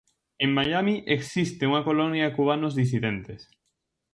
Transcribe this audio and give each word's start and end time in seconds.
En 0.43 0.49
Miami 0.57 0.95
existe 1.17 1.67
unha 1.69 1.85
colonia 1.89 2.25
de 2.25 2.35
cubanos 2.39 2.73
disidentes. 2.81 3.41